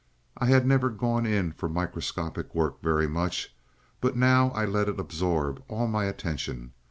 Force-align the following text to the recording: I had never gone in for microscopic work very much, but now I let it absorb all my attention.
I 0.35 0.47
had 0.47 0.65
never 0.65 0.89
gone 0.89 1.27
in 1.27 1.51
for 1.51 1.69
microscopic 1.69 2.55
work 2.55 2.81
very 2.81 3.05
much, 3.07 3.55
but 3.99 4.15
now 4.17 4.49
I 4.49 4.65
let 4.65 4.89
it 4.89 4.99
absorb 4.99 5.61
all 5.67 5.85
my 5.87 6.05
attention. 6.05 6.73